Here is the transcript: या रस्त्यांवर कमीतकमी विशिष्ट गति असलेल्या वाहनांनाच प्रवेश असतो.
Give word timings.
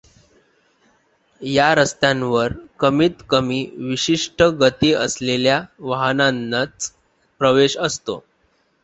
या 1.41 1.73
रस्त्यांवर 1.75 2.53
कमीतकमी 2.79 3.63
विशिष्ट 3.77 4.43
गति 4.61 4.91
असलेल्या 4.93 5.61
वाहनांनाच 5.79 6.91
प्रवेश 7.41 7.77
असतो. 7.77 8.19